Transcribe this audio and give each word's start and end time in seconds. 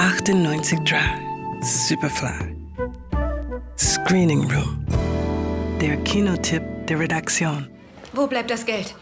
98 0.00 0.78
Drive, 0.86 1.20
Superfly. 1.60 2.56
Screening 3.76 4.50
Room. 4.50 4.82
Der 5.78 5.98
Kinotipp 5.98 6.62
der 6.88 7.00
Redaktion. 7.00 7.68
Wo 8.14 8.26
bleibt 8.26 8.50
das 8.50 8.64
Geld? 8.64 8.94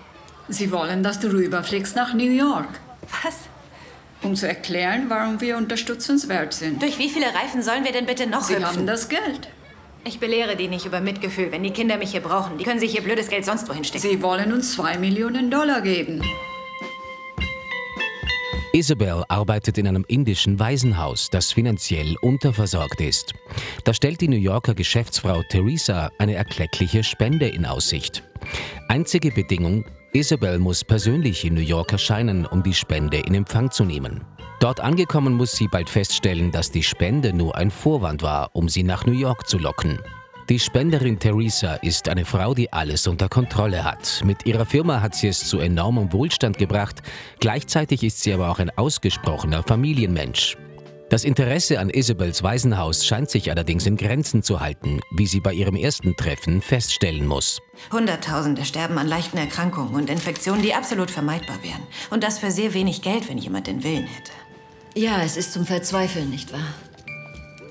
Sie 0.49 0.73
wollen, 0.73 1.05
dass 1.05 1.21
du 1.21 1.29
rüberfliegst 1.29 1.95
nach 1.95 2.15
New 2.15 2.29
York. 2.29 2.81
Was? 3.23 3.37
Um 4.23 4.35
zu 4.35 4.49
erklären, 4.49 5.05
warum 5.09 5.41
wir 5.41 5.57
unterstützenswert 5.57 6.53
sind. 6.53 6.83
Durch 6.83 6.99
wie 6.99 7.09
viele 7.11 7.27
Reifen 7.27 7.63
sollen 7.63 7.85
wir 7.85 7.93
denn 7.93 8.07
bitte 8.07 8.27
noch 8.27 8.43
Sie 8.43 8.55
hüpfen? 8.55 8.67
haben 8.67 8.87
das 8.89 9.09
Geld. 9.09 9.49
Ich 10.03 10.19
belehre 10.19 10.57
die 10.57 10.67
nicht 10.67 10.85
über 10.85 11.01
Mitgefühl, 11.01 11.53
wenn 11.53 11.63
die 11.63 11.71
Kinder 11.71 11.97
mich 11.97 12.11
hier 12.11 12.23
brauchen. 12.23 12.59
Die 12.59 12.65
können 12.65 12.81
sich 12.81 12.97
ihr 12.97 13.03
blödes 13.03 13.29
Geld 13.29 13.45
sonst 13.45 13.69
wohin 13.69 13.85
stecken. 13.85 14.03
Sie 14.03 14.21
wollen 14.21 14.53
uns 14.53 14.73
zwei 14.73 14.99
Millionen 14.99 15.49
Dollar 15.49 15.81
geben. 15.81 16.25
Isabel 18.79 19.25
arbeitet 19.27 19.77
in 19.77 19.89
einem 19.89 20.05
indischen 20.07 20.61
Waisenhaus, 20.61 21.31
das 21.31 21.51
finanziell 21.51 22.15
unterversorgt 22.23 23.01
ist. 23.01 23.35
Da 23.83 23.93
stellt 23.93 24.21
die 24.21 24.29
New 24.29 24.37
Yorker 24.37 24.73
Geschäftsfrau 24.73 25.43
Theresa 25.43 26.13
eine 26.19 26.35
erkleckliche 26.35 27.03
Spende 27.03 27.49
in 27.49 27.67
Aussicht. 27.67 28.23
Einzige 28.87 29.33
Bedingung, 29.33 29.85
Isabel 30.13 30.61
muss 30.61 30.85
persönlich 30.85 31.45
in 31.45 31.55
New 31.55 31.61
York 31.61 31.91
erscheinen, 31.91 32.47
um 32.47 32.63
die 32.63 32.73
Spende 32.73 33.19
in 33.19 33.35
Empfang 33.35 33.73
zu 33.73 33.85
nehmen. 33.85 34.25
Dort 34.61 34.79
angekommen 34.79 35.35
muss 35.35 35.57
sie 35.57 35.67
bald 35.67 35.91
feststellen, 35.91 36.53
dass 36.53 36.71
die 36.71 36.85
Spende 36.85 37.33
nur 37.33 37.57
ein 37.57 37.73
Vorwand 37.73 38.23
war, 38.23 38.55
um 38.55 38.69
sie 38.69 38.85
nach 38.85 39.05
New 39.07 39.19
York 39.19 39.49
zu 39.49 39.59
locken. 39.59 39.99
Die 40.49 40.59
Spenderin 40.59 41.19
Theresa 41.19 41.75
ist 41.75 42.09
eine 42.09 42.25
Frau, 42.25 42.55
die 42.55 42.73
alles 42.73 43.07
unter 43.07 43.29
Kontrolle 43.29 43.85
hat. 43.85 44.23
Mit 44.25 44.47
ihrer 44.47 44.65
Firma 44.65 45.03
hat 45.03 45.15
sie 45.15 45.29
es 45.29 45.47
zu 45.47 45.59
enormem 45.59 46.11
Wohlstand 46.11 46.57
gebracht. 46.57 47.03
Gleichzeitig 47.39 48.03
ist 48.03 48.23
sie 48.23 48.33
aber 48.33 48.49
auch 48.49 48.59
ein 48.59 48.71
ausgesprochener 48.71 49.63
Familienmensch. 49.63 50.57
Das 51.11 51.25
Interesse 51.25 51.79
an 51.79 51.91
Isabels 51.91 52.43
Waisenhaus 52.43 53.05
scheint 53.05 53.29
sich 53.29 53.51
allerdings 53.51 53.85
in 53.85 53.99
Grenzen 53.99 54.43
zu 54.43 54.61
halten, 54.61 55.01
wie 55.11 55.27
sie 55.27 55.41
bei 55.41 55.53
ihrem 55.53 55.77
ersten 55.77 56.17
Treffen 56.17 56.63
feststellen 56.63 57.27
muss. 57.27 57.61
Hunderttausende 57.93 58.65
sterben 58.65 58.97
an 58.97 59.07
leichten 59.07 59.37
Erkrankungen 59.37 59.95
und 59.95 60.09
Infektionen, 60.09 60.63
die 60.63 60.73
absolut 60.73 61.11
vermeidbar 61.11 61.63
wären. 61.63 61.83
Und 62.09 62.25
das 62.25 62.39
für 62.39 62.51
sehr 62.51 62.73
wenig 62.73 63.03
Geld, 63.03 63.29
wenn 63.29 63.37
jemand 63.37 63.67
den 63.67 63.85
Willen 63.85 64.07
hätte. 64.07 64.33
Ja, 64.95 65.23
es 65.23 65.37
ist 65.37 65.53
zum 65.53 65.67
Verzweifeln, 65.67 66.31
nicht 66.31 66.55
wahr? 66.55 66.75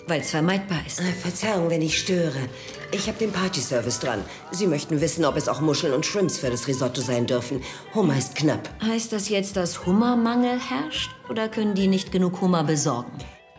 Weil 0.08 0.22
es 0.22 0.32
vermeidbar 0.32 0.80
ist. 0.86 1.00
Äh, 1.00 1.04
Verzeihung, 1.04 1.70
wenn 1.70 1.82
ich 1.82 2.00
störe. 2.00 2.50
Ich 2.92 3.08
habe 3.08 3.18
den 3.18 3.32
Party-Service 3.32 4.00
dran. 4.00 4.24
Sie 4.52 4.66
möchten 4.66 5.02
wissen, 5.02 5.26
ob 5.26 5.36
es 5.36 5.50
auch 5.50 5.60
Muscheln 5.60 5.94
und 5.94 6.06
Shrimps 6.06 6.38
für 6.40 6.50
das 6.50 6.68
Risotto 6.68 7.02
sein 7.02 7.26
dürfen. 7.26 7.62
Hummer 7.94 8.18
ist 8.18 8.36
knapp. 8.36 8.70
Heißt 8.82 9.12
das 9.12 9.28
jetzt, 9.28 9.58
dass 9.58 9.86
Hummermangel 9.86 10.60
herrscht? 10.60 11.12
Oder 11.30 11.50
können 11.50 11.76
die 11.76 11.88
nicht 11.88 12.12
genug 12.12 12.40
Hummer 12.40 12.64
besorgen? 12.64 13.12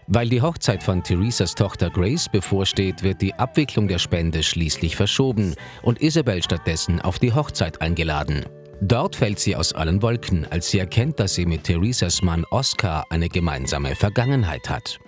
Weil 0.07 0.31
die 0.31 0.41
Hochzeit 0.41 0.83
von 0.83 1.03
Theresas 1.03 1.55
Tochter 1.55 1.91
Grace 1.91 2.31
bevorsteht, 2.31 3.03
wird 3.03 3.21
die 3.21 3.35
Abwicklung 3.35 3.89
der 3.89 3.99
Spende 3.99 4.43
schließlich 4.43 4.97
verschoben 4.97 5.55
und 5.83 6.01
Isabel 6.01 6.43
stattdessen 6.43 7.03
auf 7.03 7.19
die 7.19 7.35
Hochzeit 7.35 7.83
eingeladen. 7.83 8.47
Dort 8.81 9.17
fällt 9.17 9.39
sie 9.39 9.55
aus 9.55 9.75
allen 9.75 10.01
Wolken, 10.01 10.47
als 10.51 10.71
sie 10.71 10.79
erkennt, 10.79 11.21
dass 11.21 11.35
sie 11.35 11.45
mit 11.45 11.65
Theresas 11.65 12.23
Mann 12.23 12.47
Oscar 12.51 13.05
eine 13.11 13.29
gemeinsame 13.29 13.95
Vergangenheit 13.97 14.71
hat. 14.71 14.99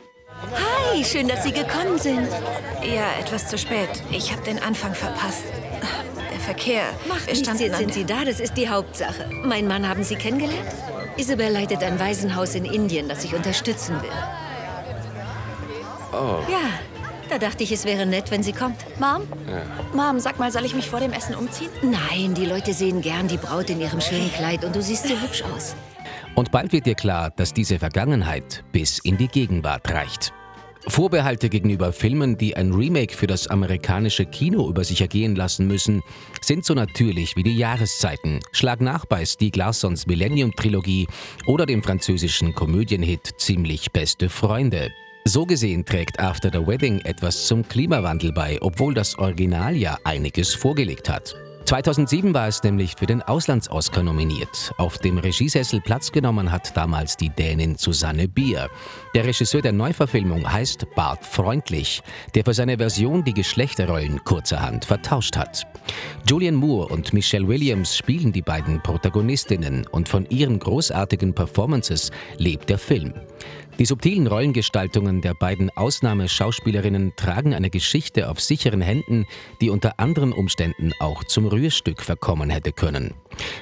Hi, 0.43 1.05
schön, 1.05 1.29
dass 1.29 1.45
Sie 1.45 1.53
gekommen 1.53 1.99
sind. 1.99 2.29
Ja, 2.83 3.21
etwas 3.21 3.49
zu 3.49 3.59
spät. 3.59 3.89
Ich 4.11 4.33
habe 4.33 4.43
den 4.43 4.59
Anfang 4.63 4.95
verpasst. 4.95 5.45
Der 6.33 6.41
Verkehr. 6.41 6.83
Macht 7.07 7.27
wir 7.27 7.35
nichts, 7.35 7.61
jetzt 7.61 7.77
sind 7.77 7.93
Sie 7.93 8.05
da, 8.05 8.25
das 8.25 8.41
ist 8.41 8.57
die 8.57 8.69
Hauptsache. 8.69 9.29
Mein 9.45 9.67
Mann 9.69 9.89
haben 9.89 10.03
Sie 10.03 10.17
kennengelernt? 10.17 10.69
Isabel 11.17 11.53
leitet 11.53 11.83
ein 11.83 11.99
Waisenhaus 12.01 12.55
in 12.55 12.65
Indien, 12.65 13.09
das 13.09 13.25
ich 13.25 13.35
unterstützen 13.35 14.01
will. 14.03 14.11
Oh. 16.13 16.41
Ja, 16.51 16.71
da 17.29 17.39
dachte 17.39 17.63
ich, 17.63 17.71
es 17.71 17.85
wäre 17.85 18.07
nett, 18.07 18.31
wenn 18.31 18.43
sie 18.43 18.53
kommt. 18.53 18.77
Mom? 18.99 19.23
Mom, 19.93 20.19
sag 20.19 20.39
mal, 20.39 20.51
soll 20.51 20.65
ich 20.65 20.75
mich 20.75 20.89
vor 20.89 21.01
dem 21.01 21.13
Essen 21.13 21.35
umziehen? 21.35 21.71
Nein, 21.83 22.35
die 22.35 22.47
Leute 22.47 22.73
sehen 22.73 23.03
gern 23.03 23.29
die 23.29 23.37
Braut 23.37 23.71
in 23.71 23.81
ihrem 23.81 24.01
schönen 24.01 24.33
Kleid 24.33 24.65
und 24.65 24.75
du 24.75 24.83
siehst 24.83 25.07
so 25.07 25.21
hübsch 25.21 25.43
aus. 25.55 25.77
Und 26.35 26.51
bald 26.51 26.73
wird 26.73 26.87
dir 26.87 26.95
klar, 26.95 27.31
dass 27.31 27.53
diese 27.53 27.79
Vergangenheit 27.79 28.65
bis 28.73 28.99
in 29.01 29.17
die 29.17 29.29
Gegenwart 29.29 29.91
reicht. 29.93 30.33
Vorbehalte 30.89 31.49
gegenüber 31.49 31.93
Filmen, 31.93 32.39
die 32.39 32.57
ein 32.57 32.73
Remake 32.73 33.15
für 33.15 33.27
das 33.27 33.47
amerikanische 33.47 34.25
Kino 34.25 34.69
über 34.69 34.83
sich 34.83 35.01
ergehen 35.01 35.37
lassen 35.37 35.67
müssen, 35.67 36.03
sind 36.41 36.65
so 36.65 36.75
natürlich 36.75 37.37
wie 37.37 37.43
die 37.43 37.57
Jahreszeiten. 37.57 38.41
Schlag 38.53 38.81
nach 38.81 39.05
bei 39.05 39.25
Stieg 39.25 39.57
Larssons 39.57 40.07
Millennium-Trilogie 40.07 41.07
oder 41.47 41.67
dem 41.67 41.83
französischen 41.83 42.55
Komödienhit 42.55 43.35
Ziemlich 43.39 43.93
beste 43.93 44.29
Freunde. 44.29 44.91
So 45.25 45.45
gesehen 45.45 45.85
trägt 45.85 46.19
After 46.19 46.51
the 46.51 46.67
Wedding 46.67 47.01
etwas 47.01 47.47
zum 47.47 47.69
Klimawandel 47.69 48.33
bei, 48.33 48.59
obwohl 48.63 48.95
das 48.95 49.19
Original 49.19 49.77
ja 49.77 49.99
einiges 50.05 50.55
vorgelegt 50.55 51.11
hat. 51.11 51.37
2007 51.71 52.35
war 52.35 52.49
es 52.49 52.65
nämlich 52.65 52.97
für 52.97 53.07
den 53.07 53.23
Auslands-Oscar 53.23 54.03
nominiert. 54.03 54.73
Auf 54.77 54.99
dem 54.99 55.19
Regiesessel 55.19 55.81
Platz 55.81 56.11
genommen 56.11 56.51
hat 56.51 56.77
damals 56.77 57.17
die 57.17 57.29
Dänin 57.29 57.77
Susanne 57.77 58.27
Bier. 58.27 58.69
Der 59.15 59.25
Regisseur 59.25 59.63
der 59.63 59.71
Neuverfilmung 59.71 60.53
heißt 60.53 60.85
Bart 60.97 61.25
Freundlich, 61.25 62.03
der 62.35 62.43
für 62.45 62.55
seine 62.55 62.79
Version 62.79 63.23
die 63.23 63.35
Geschlechterrollen 63.35 64.25
kurzerhand 64.25 64.85
vertauscht 64.85 65.37
hat. 65.37 65.65
Julian 66.29 66.57
Moore 66.57 66.89
und 66.89 67.13
Michelle 67.13 67.47
Williams 67.47 67.97
spielen 67.97 68.33
die 68.33 68.43
beiden 68.43 68.83
Protagonistinnen 68.83 69.87
und 69.87 70.09
von 70.09 70.27
ihren 70.29 70.59
großartigen 70.59 71.35
Performances 71.37 72.11
lebt 72.37 72.69
der 72.69 72.79
Film. 72.79 73.15
Die 73.81 73.87
subtilen 73.87 74.27
Rollengestaltungen 74.27 75.23
der 75.23 75.33
beiden 75.33 75.71
Ausnahmeschauspielerinnen 75.75 77.15
tragen 77.17 77.55
eine 77.55 77.71
Geschichte 77.71 78.29
auf 78.29 78.39
sicheren 78.39 78.83
Händen, 78.83 79.25
die 79.63 79.71
unter 79.71 79.99
anderen 79.99 80.35
Umständen 80.35 80.93
auch 81.01 81.25
zum 81.25 81.47
Rührstück 81.47 82.03
verkommen 82.03 82.51
hätte 82.51 82.73
können. 82.73 83.15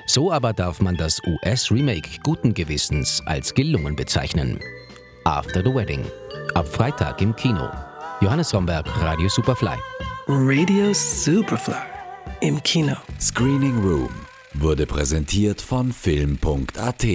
So 0.07 0.33
aber 0.33 0.53
darf 0.53 0.81
man 0.81 0.97
das 0.97 1.21
US-Remake 1.25 2.19
guten 2.25 2.53
Gewissens 2.53 3.23
als 3.27 3.55
gelungen 3.55 3.95
bezeichnen. 3.95 4.59
After 5.23 5.63
the 5.63 5.73
Wedding. 5.73 6.05
Ab 6.55 6.67
Freitag 6.67 7.23
im 7.23 7.37
Kino. 7.37 7.69
Johannes 8.21 8.53
Romberg, 8.53 8.89
Radio 9.01 9.29
Superfly. 9.29 9.77
Radio 10.27 10.93
Superfly. 10.93 11.77
Im 12.41 12.61
Kino. 12.65 12.97
Screening 13.21 13.79
Room 13.79 14.11
wurde 14.55 14.85
präsentiert 14.85 15.61
von 15.61 15.93
Film.at. 15.93 17.07